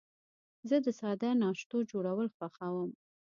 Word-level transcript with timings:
زه 0.69 0.75
د 0.85 0.87
ساده 0.99 1.29
ناشتو 1.41 1.77
جوړول 1.91 2.27
خوښوم. 2.35 2.89